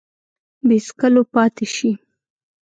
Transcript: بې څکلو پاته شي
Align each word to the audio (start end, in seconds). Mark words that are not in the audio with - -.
بې 0.67 0.77
څکلو 0.85 1.21
پاته 1.33 1.65
شي 1.75 1.91